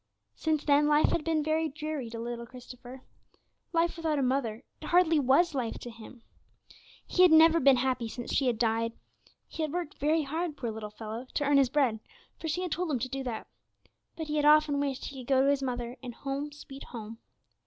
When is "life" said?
0.87-1.09, 3.71-3.97, 5.53-5.77